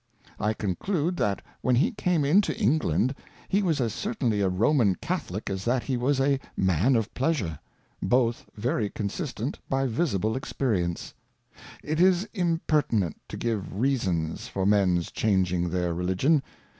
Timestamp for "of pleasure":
6.95-7.59